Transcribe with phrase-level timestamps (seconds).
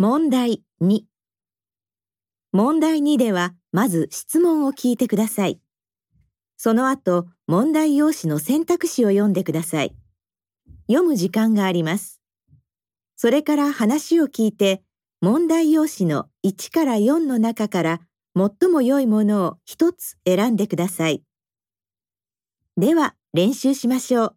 [0.00, 1.00] 問題2
[2.52, 5.58] 問題2ではまず質問を聞いてください。
[6.56, 9.96] その後、問題用紙の選択肢を読んでください。
[10.86, 12.20] 読む時間があります。
[13.16, 14.84] それから話を聞いて、
[15.20, 18.00] 問題用紙の1から4の中から
[18.36, 21.24] 最も良いものを1つ選んでください。
[22.76, 24.36] では練習しましょう。